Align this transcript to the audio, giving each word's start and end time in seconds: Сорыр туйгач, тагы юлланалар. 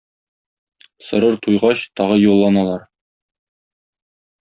Сорыр 1.09 1.35
туйгач, 1.45 1.79
тагы 1.99 2.17
юлланалар. 2.29 2.81